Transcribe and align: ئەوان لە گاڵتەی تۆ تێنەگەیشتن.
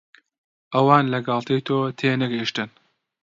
ئەوان 0.73 1.05
لە 1.13 1.19
گاڵتەی 1.27 1.61
تۆ 1.67 1.77
تێنەگەیشتن. 1.97 2.69